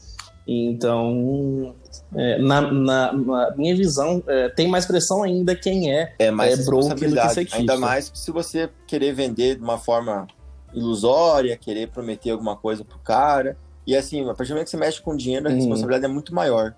[0.49, 1.75] Então,
[2.15, 6.61] é, na, na, na, minha visão, é, tem mais pressão ainda quem é, é mais
[6.61, 10.27] é broker do que Ainda mais se você querer vender de uma forma
[10.73, 13.57] ilusória, querer prometer alguma coisa pro cara.
[13.87, 15.57] E assim, a partir do momento que você mexe com dinheiro, a uhum.
[15.57, 16.75] responsabilidade é muito maior.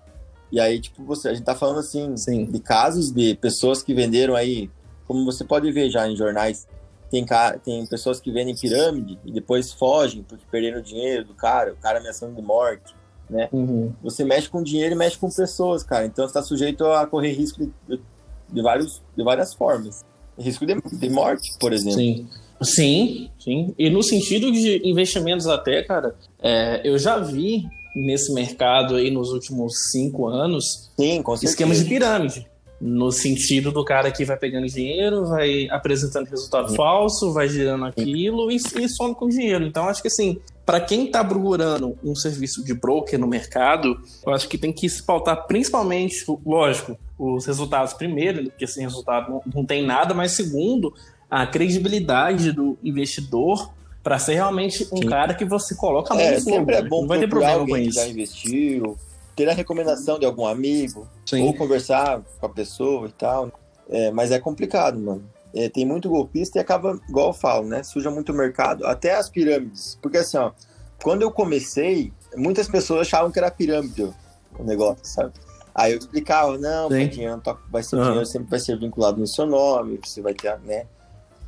[0.51, 2.45] E aí, tipo, você, a gente tá falando assim Sim.
[2.45, 4.69] de casos de pessoas que venderam aí,
[5.07, 6.67] como você pode ver já em jornais,
[7.09, 7.25] tem,
[7.63, 11.77] tem pessoas que vendem pirâmide e depois fogem porque perderam o dinheiro do cara, o
[11.77, 12.93] cara ameaçando de morte,
[13.29, 13.49] né?
[13.51, 13.93] Uhum.
[14.03, 16.05] Você mexe com dinheiro e mexe com pessoas, cara.
[16.05, 17.99] Então você tá sujeito a correr risco de,
[18.49, 20.03] de, vários, de várias formas.
[20.37, 21.99] Risco de, de morte, por exemplo.
[21.99, 22.27] Sim.
[22.61, 23.73] Sim, sim.
[23.77, 27.63] E no sentido de investimentos até, cara, é, eu já vi
[27.95, 32.48] nesse mercado aí nos últimos cinco anos sim, esquemas de pirâmide.
[32.79, 38.49] No sentido do cara que vai pegando dinheiro, vai apresentando resultado falso, vai girando aquilo
[38.49, 39.65] e, e some com dinheiro.
[39.65, 44.33] Então, acho que assim, para quem está procurando um serviço de broker no mercado, eu
[44.33, 49.41] acho que tem que se pautar principalmente, lógico, os resultados primeiro, porque sem resultado não,
[49.55, 50.93] não tem nada, mas segundo,
[51.29, 55.07] a credibilidade do investidor para ser realmente um Sim.
[55.07, 57.99] cara que você coloca muito é, sempre é bom não vai ter problema com isso.
[57.99, 58.97] já investiu,
[59.39, 61.43] ter a recomendação de algum amigo, Sim.
[61.43, 63.49] ou conversar com a pessoa e tal.
[63.89, 65.23] É, mas é complicado, mano.
[65.55, 67.81] É, tem muito golpista e acaba, igual eu falo, né?
[67.81, 69.97] Suja muito o mercado, até as pirâmides.
[70.01, 70.51] Porque assim, ó,
[71.01, 74.13] quando eu comecei, muitas pessoas achavam que era pirâmide
[74.57, 75.31] o negócio, sabe?
[75.73, 78.03] Aí eu explicava, não, dinheiro, vai ser, uhum.
[78.03, 80.85] dinheiro sempre vai ser vinculado no seu nome, você vai ter né,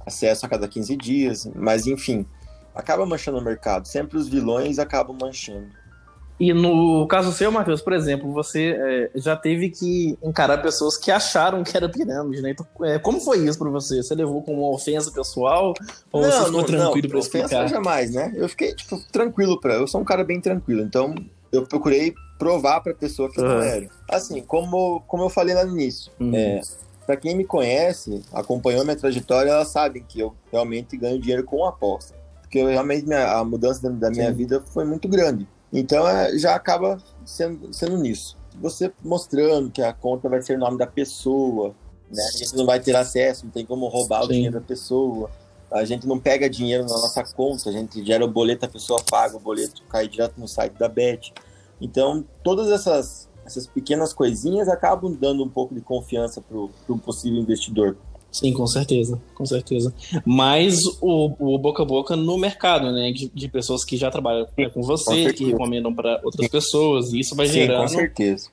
[0.05, 2.25] acesso a cada 15 dias, mas enfim,
[2.73, 3.85] acaba manchando o mercado.
[3.85, 5.80] Sempre os vilões acabam manchando.
[6.41, 11.11] E no caso seu, Matheus, por exemplo, você é, já teve que encarar pessoas que
[11.11, 12.49] acharam que era pirâmide, né?
[12.49, 14.01] Então, é, como foi isso para você?
[14.01, 15.75] Você levou como uma ofensa pessoal?
[16.11, 17.45] Ou não, você ficou não, tranquilo para explicar?
[17.45, 18.33] Ofensa jamais, né?
[18.35, 19.75] Eu fiquei, tipo, tranquilo para.
[19.75, 21.13] Eu sou um cara bem tranquilo, então
[21.51, 23.47] eu procurei provar para a pessoa que uhum.
[23.47, 23.87] não era.
[24.09, 26.35] Assim, como, como eu falei lá no início, uhum.
[26.35, 26.59] é,
[27.05, 31.63] para quem me conhece, acompanhou minha trajetória, elas sabem que eu realmente ganho dinheiro com
[31.65, 32.15] aposta.
[32.41, 35.47] Porque eu, realmente minha, a mudança da, da minha vida foi muito grande.
[35.71, 38.37] Então é, já acaba sendo, sendo nisso.
[38.59, 41.73] Você mostrando que a conta vai ser o nome da pessoa,
[42.11, 42.23] né?
[42.33, 44.25] A gente não vai ter acesso, não tem como roubar Sim.
[44.25, 45.31] o dinheiro da pessoa.
[45.71, 49.01] A gente não pega dinheiro na nossa conta, a gente gera o boleto, a pessoa
[49.09, 51.33] paga o boleto, cai direto no site da Bet.
[51.79, 57.39] Então, todas essas, essas pequenas coisinhas acabam dando um pouco de confiança para o possível
[57.39, 57.95] investidor.
[58.31, 59.93] Sim, com certeza, com certeza.
[60.25, 63.11] Mas o, o boca a boca no mercado, né?
[63.11, 67.11] De, de pessoas que já trabalham Sim, com você, com que recomendam para outras pessoas,
[67.11, 67.93] e isso vai Sim, gerando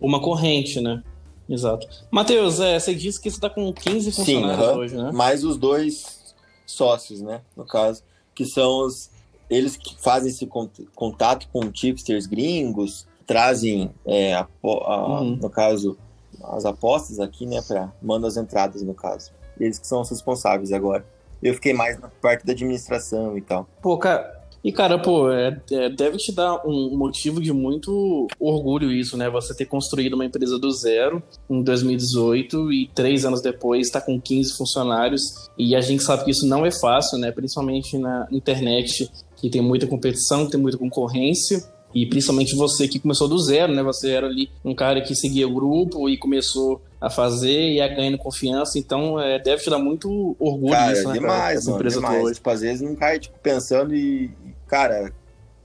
[0.01, 1.03] uma corrente, né?
[1.49, 1.87] Exato.
[2.11, 5.13] Matheus, é, você disse que você está com 15 funcionários Sim, hoje, né?
[5.13, 6.35] Mais os dois
[6.67, 7.41] sócios, né?
[7.57, 8.03] No caso,
[8.35, 9.11] que são os,
[9.49, 10.47] eles que fazem esse
[10.95, 15.37] contato com tipsters gringos, trazem, é, a, a, uhum.
[15.37, 15.97] no caso,
[16.43, 17.63] as apostas aqui, né?
[17.63, 19.31] Para mandar as entradas, no caso.
[19.61, 21.05] Eles que são os responsáveis agora.
[21.43, 23.69] Eu fiquei mais na parte da administração e tal.
[23.81, 28.91] Pô, cara, e, cara, pô, é, é, deve te dar um motivo de muito orgulho
[28.91, 29.31] isso, né?
[29.31, 34.21] Você ter construído uma empresa do zero em 2018 e três anos depois está com
[34.21, 35.23] 15 funcionários.
[35.57, 37.31] E a gente sabe que isso não é fácil, né?
[37.31, 41.63] Principalmente na internet, que tem muita competição, tem muita concorrência.
[41.95, 43.83] E principalmente você que começou do zero, né?
[43.85, 47.89] Você era ali um cara que seguia o grupo e começou a fazer e a
[47.89, 48.79] ganhando confiança.
[48.79, 51.15] Então, é, deve te dar muito orgulho cara, disso, né?
[51.15, 52.25] Demais, cara, empresa demais.
[52.25, 52.35] Hoje.
[52.35, 54.31] Tipo, às vezes não cai, tipo, pensando e,
[54.67, 55.13] cara,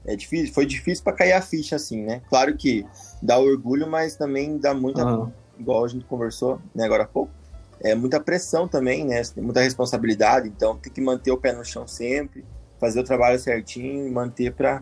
[0.05, 2.21] é difícil, foi difícil para cair a ficha, assim, né?
[2.29, 2.85] Claro que
[3.21, 5.31] dá orgulho, mas também dá muita, uhum.
[5.59, 7.31] igual a gente conversou, né, agora há pouco,
[7.81, 9.21] é muita pressão também, né?
[9.37, 12.45] Muita responsabilidade, então tem que manter o pé no chão sempre
[12.83, 14.81] fazer o trabalho certinho e manter para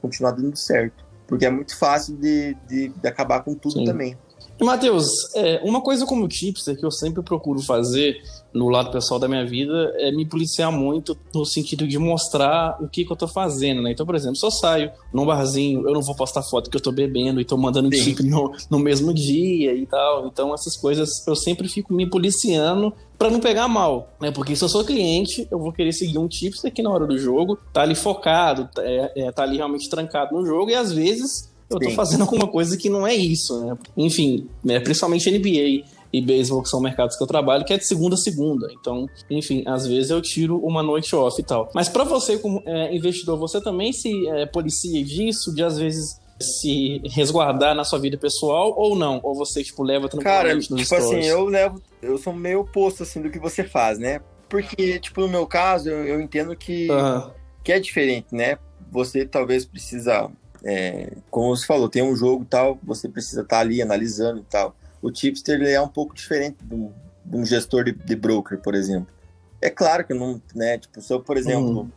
[0.00, 1.04] continuar dando certo.
[1.28, 3.84] Porque é muito fácil de, de, de acabar com tudo Sim.
[3.84, 4.18] também.
[4.60, 9.18] E, Matheus, é, uma coisa como tipster que eu sempre procuro fazer no lado pessoal
[9.18, 13.16] da minha vida é me policiar muito no sentido de mostrar o que, que eu
[13.16, 13.92] tô fazendo, né?
[13.92, 16.80] Então, por exemplo, se eu saio num barzinho, eu não vou postar foto que eu
[16.80, 20.26] tô bebendo e tô mandando tip no, no mesmo dia e tal.
[20.26, 24.30] Então, essas coisas eu sempre fico me policiando para não pegar mal, né?
[24.30, 27.16] Porque se eu sou cliente, eu vou querer seguir um tipster que na hora do
[27.16, 31.49] jogo tá ali focado, é, é, tá ali realmente trancado no jogo e às vezes
[31.70, 31.94] eu tô Sim.
[31.94, 33.78] fazendo alguma coisa que não é isso, né?
[33.96, 37.86] Enfim, né, principalmente NBA e beisebol, que são mercados que eu trabalho, que é de
[37.86, 38.68] segunda a segunda.
[38.72, 41.70] Então, enfim, às vezes eu tiro uma noite off e tal.
[41.72, 46.18] Mas para você, como é, investidor, você também se é, policia disso, de às vezes
[46.40, 49.20] se resguardar na sua vida pessoal ou não?
[49.22, 51.80] Ou você, tipo, leva tranquilamente Cara, tipo assim, eu levo...
[52.02, 54.20] Eu sou meio oposto, assim, do que você faz, né?
[54.48, 57.30] Porque, tipo, no meu caso, eu, eu entendo que, uhum.
[57.62, 58.58] que é diferente, né?
[58.90, 60.28] Você talvez precisa
[60.64, 64.44] é, como você falou, tem um jogo tal, você precisa estar tá ali analisando e
[64.44, 64.74] tal.
[65.02, 66.92] O tipster ele é um pouco diferente de um,
[67.24, 69.12] de um gestor de, de, broker, por exemplo.
[69.60, 70.78] É claro que não, né?
[70.78, 71.90] Tipo, se eu, por exemplo, uhum.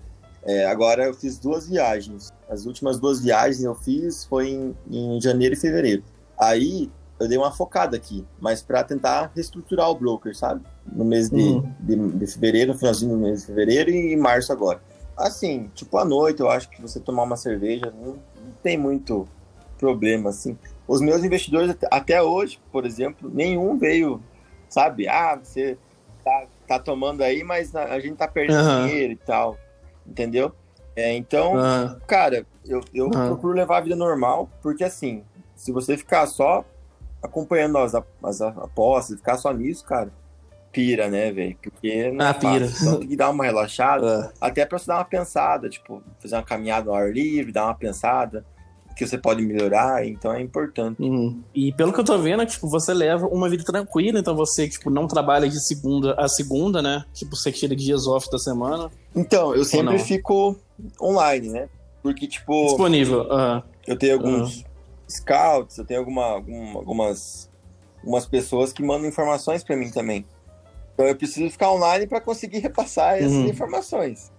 [0.44, 2.32] é, agora eu fiz duas viagens.
[2.50, 6.04] As últimas duas viagens eu fiz foi em, em janeiro e fevereiro.
[6.40, 10.62] Aí eu dei uma focada aqui, mas para tentar reestruturar o broker, sabe?
[10.86, 11.74] No mês de, uhum.
[11.80, 14.82] de, de, fevereiro, no finalzinho do mês de fevereiro e março agora.
[15.16, 18.18] Assim, tipo, à noite eu acho que você tomar uma cerveja não,
[18.62, 19.28] tem muito
[19.78, 20.58] problema, assim.
[20.88, 24.22] Os meus investidores, até hoje, por exemplo, nenhum veio,
[24.70, 25.08] sabe?
[25.08, 25.78] Ah, você
[26.24, 28.88] tá, tá tomando aí, mas a, gente tá perdendo uhum.
[28.88, 29.58] dinheiro e tal,
[30.06, 30.52] entendeu?
[30.96, 32.00] É, então, uhum.
[32.08, 33.12] cara, eu, eu uhum.
[33.12, 35.24] procuro levar a vida normal, porque assim,
[35.56, 36.64] se você ficar só
[37.22, 40.12] acompanhando as, as apostas, ficar só nisso, cara,
[40.74, 41.56] pira, né, velho?
[41.62, 42.66] Porque não é ah, é pira.
[42.66, 44.46] Então tem que dar uma relaxada, é.
[44.46, 47.76] até pra você dar uma pensada, tipo, fazer uma caminhada ao ar livre, dar uma
[47.76, 48.44] pensada
[48.96, 51.02] que você pode melhorar, então é importante.
[51.02, 51.42] Uhum.
[51.54, 54.90] E pelo que eu tô vendo, tipo, você leva uma vida tranquila, então você, tipo,
[54.90, 57.04] não trabalha de segunda a segunda, né?
[57.14, 58.92] Tipo, você tira dias off da semana.
[59.16, 60.56] Então, eu sempre fico
[61.02, 61.70] online, né?
[62.02, 62.66] Porque, tipo...
[62.68, 63.62] Disponível, uhum.
[63.88, 64.64] Eu tenho alguns uhum.
[65.10, 67.50] scouts, eu tenho alguma, alguma, algumas,
[68.00, 70.26] algumas pessoas que mandam informações para mim também.
[70.94, 73.48] Então eu preciso ficar online para conseguir repassar essas uhum.
[73.48, 74.32] informações,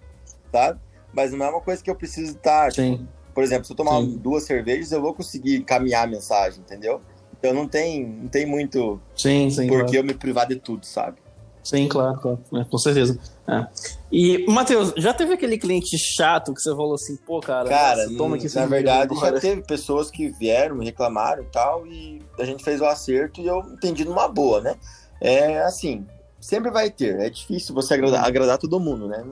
[0.52, 0.76] tá?
[1.12, 2.72] Mas não é uma coisa que eu preciso estar...
[2.72, 2.98] Sim.
[2.98, 4.16] Tipo, por exemplo, se eu tomar Sim.
[4.18, 7.00] duas cervejas, eu vou conseguir caminhar a mensagem, entendeu?
[7.42, 9.96] Eu não tenho, não tem muito sim, sim, porque claro.
[9.96, 11.18] eu me privar de tudo, sabe?
[11.62, 12.38] Sim, claro, claro.
[12.54, 13.18] É, com certeza.
[13.48, 13.66] É.
[14.12, 18.16] E, Matheus, já teve aquele cliente chato que você falou assim, pô, cara, cara nossa,
[18.16, 22.62] toma aqui Na verdade, já teve pessoas que vieram, reclamaram e tal, e a gente
[22.62, 24.76] fez o acerto e eu entendi numa boa, né?
[25.20, 26.06] É assim,
[26.44, 27.18] sempre vai ter.
[27.20, 28.26] É difícil você agradar, uhum.
[28.26, 29.24] agradar todo mundo, né?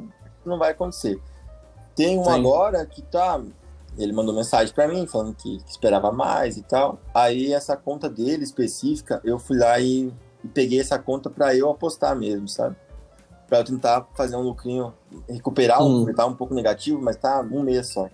[0.44, 1.20] Não vai acontecer.
[1.94, 2.30] Tem um Sim.
[2.30, 3.40] agora que tá.
[3.98, 6.98] Ele mandou mensagem para mim falando que, que, esperava mais e tal.
[7.14, 10.10] Aí essa conta dele específica, eu fui lá e,
[10.42, 12.74] e peguei essa conta para eu apostar mesmo, sabe?
[13.46, 14.94] Para eu tentar fazer um lucrinho,
[15.28, 18.08] recuperar, um, tá um pouco negativo, mas tá um mês só.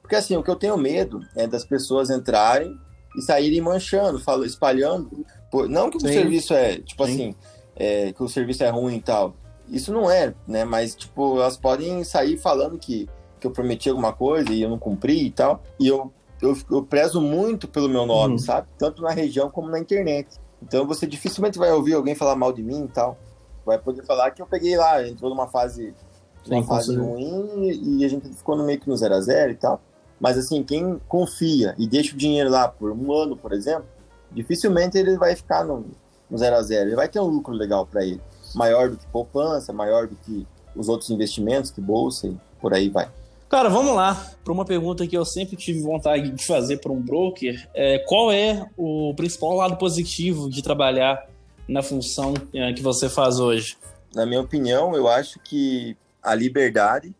[0.00, 2.72] Porque assim, o que eu tenho medo é das pessoas entrarem
[3.16, 5.26] e saírem manchando, espalhando.
[5.68, 6.06] Não que Sim.
[6.06, 7.12] o serviço é, tipo Sim.
[7.12, 7.34] assim,
[7.76, 9.34] é, que o serviço é ruim e tal.
[9.68, 10.64] Isso não é, né?
[10.64, 13.08] Mas, tipo, elas podem sair falando que,
[13.40, 15.62] que eu prometi alguma coisa e eu não cumpri e tal.
[15.80, 18.38] E eu, eu, eu prezo muito pelo meu nome, uhum.
[18.38, 18.68] sabe?
[18.78, 20.28] Tanto na região como na internet.
[20.62, 23.18] Então você dificilmente vai ouvir alguém falar mal de mim e tal.
[23.64, 25.94] Vai poder falar que eu peguei lá, entrou numa fase,
[26.46, 29.52] numa Sim, fase ruim e a gente ficou no meio que no 0 a 0
[29.52, 29.80] e tal.
[30.20, 33.86] Mas assim, quem confia e deixa o dinheiro lá por um ano, por exemplo,
[34.30, 35.86] dificilmente ele vai ficar no,
[36.30, 38.20] no 0 a 0 Ele vai ter um lucro legal para ele,
[38.54, 42.88] maior do que poupança, maior do que os outros investimentos, que bolsa e por aí
[42.88, 43.08] vai.
[43.48, 47.00] Cara, vamos lá para uma pergunta que eu sempre tive vontade de fazer para um
[47.00, 47.68] broker.
[47.72, 51.24] É, qual é o principal lado positivo de trabalhar
[51.68, 53.76] na função é, que você faz hoje?
[54.14, 57.14] Na minha opinião, eu acho que a liberdade,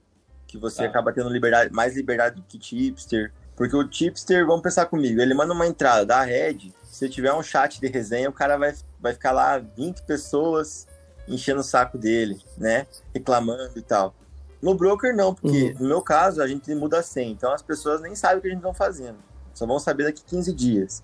[0.46, 0.86] que você ah.
[0.86, 3.32] acaba tendo liberdade, mais liberdade do que tipster.
[3.54, 7.42] Porque o tipster, vamos pensar comigo, ele manda uma entrada da rede, se tiver um
[7.42, 10.86] chat de resenha, o cara vai, vai ficar lá 20 pessoas
[11.26, 12.86] enchendo o saco dele, né?
[13.12, 14.14] Reclamando e tal.
[14.62, 15.76] No broker, não, porque uhum.
[15.80, 17.32] no meu caso, a gente muda 100.
[17.32, 19.18] Então as pessoas nem sabem o que a gente está fazendo.
[19.52, 21.02] Só vão saber daqui 15 dias.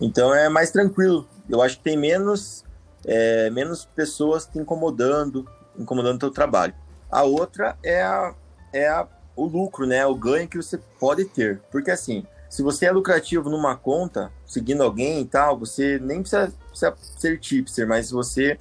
[0.00, 1.28] Então é mais tranquilo.
[1.46, 2.64] Eu acho que tem menos,
[3.04, 5.46] é, menos pessoas te incomodando,
[5.78, 6.72] incomodando o teu trabalho.
[7.10, 8.34] A outra é, a,
[8.72, 10.06] é a, o lucro, né?
[10.06, 11.60] O ganho que você pode ter.
[11.70, 16.52] Porque assim, se você é lucrativo numa conta, seguindo alguém e tal, você nem precisa,
[16.68, 18.58] precisa ser tipster, mas se você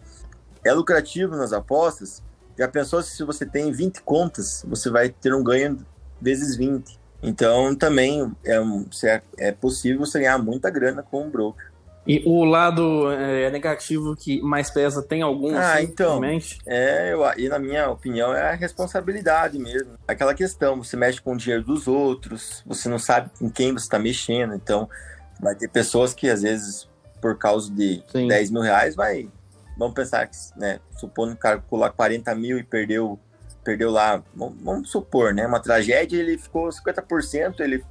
[0.63, 2.21] é lucrativo nas apostas,
[2.57, 5.85] já pensou se você tem 20 contas, você vai ter um ganho
[6.19, 6.99] vezes 20.
[7.21, 8.57] Então também é,
[9.03, 11.71] é, é possível você ganhar muita grana com um broker.
[12.07, 15.53] E o lado é, negativo que mais pesa tem algum?
[15.57, 16.21] Ah, assim, então.
[16.65, 19.99] É, eu, e na minha opinião é a responsabilidade mesmo.
[20.07, 23.83] Aquela questão, você mexe com o dinheiro dos outros, você não sabe com quem você
[23.83, 24.55] está mexendo.
[24.55, 24.89] Então,
[25.37, 26.87] vai ter pessoas que às vezes,
[27.21, 28.29] por causa de Sim.
[28.29, 29.29] 10 mil reais, vai.
[29.77, 30.79] Vamos pensar que, né?
[30.95, 33.19] Supondo que o cara colocou 40 mil e perdeu,
[33.65, 34.23] perdeu lá.
[34.33, 35.45] Vamos, vamos supor, né?
[35.45, 37.83] Uma tragédia, ele ficou 50%, ele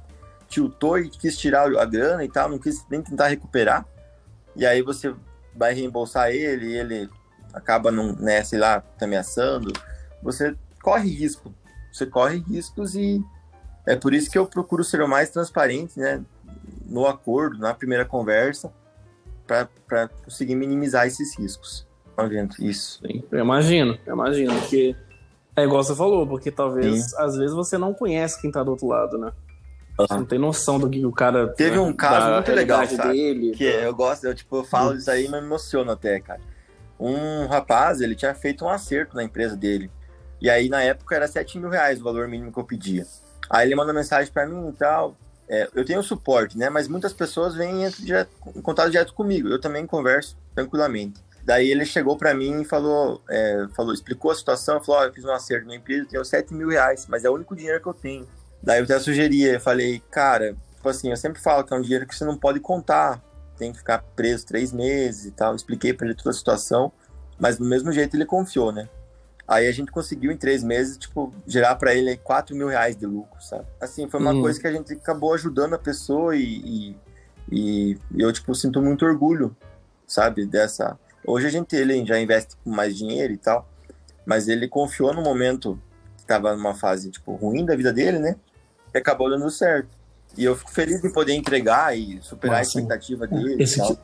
[0.49, 3.85] tiltou e quis tirar a grana e tal, não quis nem tentar recuperar
[4.57, 5.13] e aí você
[5.55, 7.09] vai reembolsar ele e ele
[7.53, 9.71] acaba, num, né, sei lá, te ameaçando,
[10.21, 11.53] você corre risco.
[11.91, 13.23] Você corre riscos e
[13.85, 16.21] é por isso que eu procuro ser o mais transparente, né,
[16.85, 18.71] no acordo, na primeira conversa,
[19.45, 21.87] para conseguir minimizar esses riscos.
[22.59, 22.99] Isso.
[23.05, 24.95] Sim, eu imagino, eu imagino que
[25.55, 27.15] é igual você falou, porque talvez, Sim.
[27.17, 29.31] às vezes, você não conhece quem tá do outro lado, né?
[29.97, 31.47] Você não tem noção do que o cara.
[31.49, 33.13] Teve um caso muito legal, sabe?
[33.13, 36.39] Dele, que eu gosto, eu tipo, eu falo isso aí e me emociono até, cara.
[36.99, 39.89] Um rapaz, ele tinha feito um acerto na empresa dele.
[40.39, 43.05] E aí, na época, era 7 mil reais o valor mínimo que eu pedia.
[43.49, 45.17] Aí ele manda mensagem para mim e tal.
[45.49, 46.69] É, eu tenho suporte, né?
[46.69, 49.47] Mas muitas pessoas vêm direto, em contato direto comigo.
[49.47, 51.19] Eu também converso tranquilamente.
[51.43, 55.13] Daí ele chegou para mim e falou, é, falou, explicou a situação, falou, oh, eu
[55.13, 57.87] fiz um acerto na empresa, tenho 7 mil reais, mas é o único dinheiro que
[57.87, 58.27] eu tenho.
[58.61, 61.81] Daí eu até sugeria, eu falei, cara, tipo assim, eu sempre falo que é um
[61.81, 63.21] dinheiro que você não pode contar,
[63.57, 65.55] tem que ficar preso três meses e tal.
[65.55, 66.91] expliquei para ele toda a situação,
[67.39, 68.89] mas do mesmo jeito ele confiou, né?
[69.47, 73.05] Aí a gente conseguiu em três meses, tipo, gerar para ele 4 mil reais de
[73.05, 73.65] lucro, sabe?
[73.79, 74.41] Assim, foi uma uhum.
[74.41, 76.97] coisa que a gente acabou ajudando a pessoa e, e,
[77.49, 79.55] e, eu, tipo, sinto muito orgulho,
[80.05, 80.45] sabe?
[80.45, 80.99] Dessa.
[81.25, 83.65] Hoje a gente ele já investe com mais dinheiro e tal,
[84.25, 85.81] mas ele confiou no momento
[86.27, 88.35] que estava numa fase, tipo, ruim da vida dele, né?
[88.93, 89.89] e acabou dando certo.
[90.37, 93.63] E eu fico feliz de poder entregar e superar Nossa, a expectativa dele.
[93.63, 93.99] Esse tipo,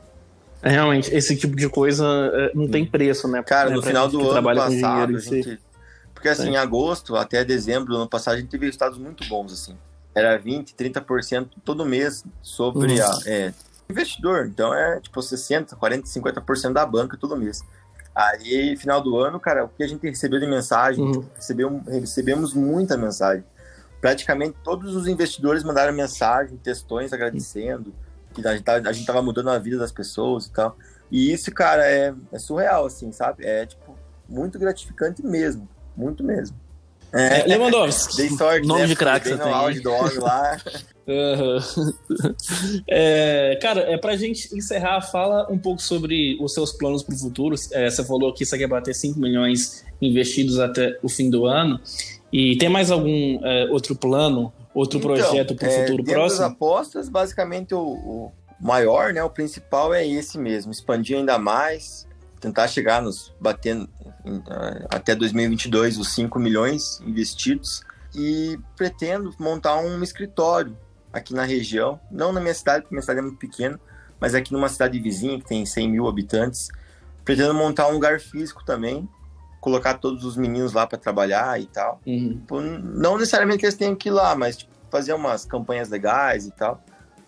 [0.62, 3.42] é, realmente, esse tipo de coisa é, não tem preço, né?
[3.42, 5.60] Cara, no final do ano passado, a gente...
[6.14, 9.52] Porque assim, em agosto até dezembro do ano passado, a gente teve resultados muito bons,
[9.52, 9.76] assim.
[10.14, 13.02] Era 20%, 30% todo mês sobre uhum.
[13.02, 13.20] a...
[13.26, 13.52] É,
[13.90, 14.46] investidor.
[14.46, 17.62] Então é tipo 60%, 40%, 50% da banca todo mês.
[18.14, 21.24] Aí, final do ano, cara, o que a gente recebeu de mensagem, uhum.
[21.34, 23.44] recebeu, recebemos muita mensagem
[24.04, 27.90] praticamente todos os investidores mandaram mensagem, textões agradecendo,
[28.34, 30.76] que a gente, tava, a gente tava mudando a vida das pessoas e tal.
[31.10, 33.46] E isso, cara, é, é surreal, assim, sabe?
[33.46, 33.96] É, tipo,
[34.28, 35.66] muito gratificante mesmo.
[35.96, 36.54] Muito mesmo.
[37.14, 38.16] É, Lewandowski.
[38.16, 38.86] Dei sorte, Nome né?
[38.88, 40.58] de craque você no auge do homem lá.
[41.06, 41.94] Uhum.
[42.88, 47.18] É, cara, é pra gente encerrar, fala um pouco sobre os seus planos para o
[47.18, 47.54] futuro.
[47.72, 51.78] É, você falou que você quer bater 5 milhões investidos até o fim do ano.
[52.32, 56.40] E tem mais algum é, outro plano, outro então, projeto para o é, futuro próximo?
[56.40, 62.08] das apostas, basicamente o, o, maior, né, o principal é esse mesmo, expandir ainda mais,
[62.40, 63.88] tentar chegar nos batendo
[64.90, 67.82] até 2022 os 5 milhões investidos
[68.14, 70.76] e pretendo montar um escritório
[71.12, 73.78] aqui na região, não na minha cidade, porque minha cidade é muito pequena,
[74.20, 76.68] mas aqui numa cidade vizinha que tem 100 mil habitantes.
[77.24, 79.08] Pretendo montar um lugar físico também,
[79.60, 82.00] colocar todos os meninos lá para trabalhar e tal.
[82.06, 82.34] Uhum.
[82.34, 86.46] Tipo, não necessariamente que eles tenham que ir lá, mas tipo, fazer umas campanhas legais
[86.46, 86.82] e tal.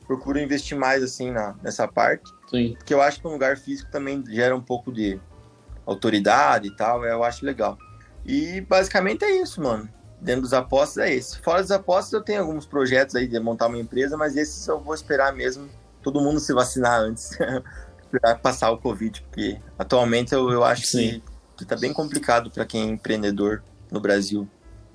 [0.07, 2.31] Procuro investir mais assim na, nessa parte.
[2.49, 2.75] Sim.
[2.77, 5.19] Porque eu acho que um lugar físico também gera um pouco de
[5.87, 7.79] autoridade e tal, eu acho legal.
[8.25, 9.89] E basicamente é isso, mano
[10.21, 11.41] dentro dos apostas é esse.
[11.41, 14.81] Fora das apostas, eu tenho alguns projetos aí de montar uma empresa, mas esses eu
[14.81, 15.69] vou esperar mesmo
[16.03, 17.37] todo mundo se vacinar antes
[18.11, 21.23] para passar o Covid, porque atualmente eu, eu acho Sim.
[21.57, 24.49] que, está bem complicado para quem é empreendedor no Brasil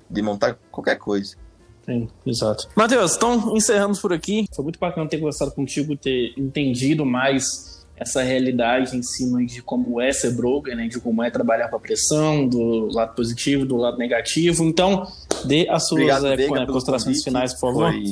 [0.08, 1.36] de montar qualquer coisa.
[1.84, 2.68] Sim, exato.
[2.76, 4.46] Matheus, então encerramos por aqui.
[4.54, 7.71] Foi muito bacana ter conversado contigo, ter entendido mais
[8.02, 11.76] essa realidade em cima de como é ser broker, né, de como é trabalhar com
[11.76, 14.64] a pressão, do lado positivo, do lado negativo.
[14.64, 15.06] Então,
[15.44, 17.92] dê as suas Obrigado, é, Vega, considerações finais, por favor.
[17.92, 18.04] Foi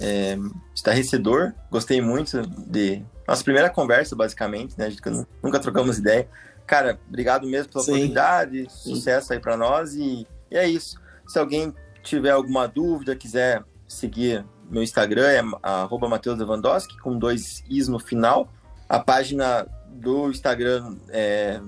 [0.00, 0.38] é,
[0.74, 6.28] estarrecedor, gostei muito de nossa primeira conversa, basicamente, né, que nunca trocamos ideia.
[6.66, 7.92] Cara, obrigado mesmo pela Sim.
[7.92, 8.94] oportunidade, Sim.
[8.94, 10.96] sucesso aí para nós e, e é isso.
[11.26, 17.64] Se alguém tiver alguma dúvida, quiser seguir meu Instagram é arroba Matheus Lewandowski, com dois
[17.70, 18.52] is no final.
[18.88, 21.60] A página do Instagram é,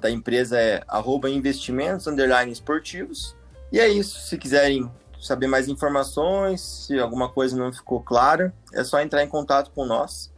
[0.00, 0.82] da empresa é
[1.28, 2.06] investimentos
[2.50, 3.34] esportivos.
[3.72, 4.20] E é isso.
[4.20, 9.28] Se quiserem saber mais informações, se alguma coisa não ficou clara, é só entrar em
[9.28, 10.32] contato com nós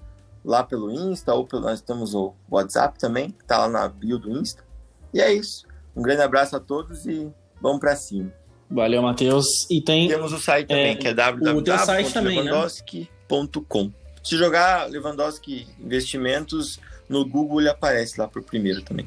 [0.45, 4.19] lá pelo Insta ou pelo, nós temos o WhatsApp também, que tá lá na bio
[4.19, 4.65] do Insta.
[5.13, 5.67] E é isso.
[5.95, 7.31] Um grande abraço a todos e
[7.61, 8.33] vamos para cima.
[8.71, 9.67] Valeu, Matheus.
[9.71, 13.93] E tem temos o site também, é, que é www.lewandowski.com.
[14.29, 19.07] Se jogar Lewandowski Investimentos no Google, ele aparece lá por primeiro também.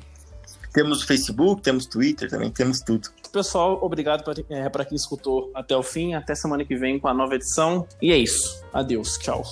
[0.73, 3.07] Temos Facebook, temos Twitter também, temos tudo.
[3.31, 6.15] Pessoal, obrigado para é, quem escutou até o fim.
[6.15, 7.87] Até semana que vem com a nova edição.
[8.01, 8.63] E é isso.
[8.73, 9.19] Adeus.
[9.19, 9.43] Tchau.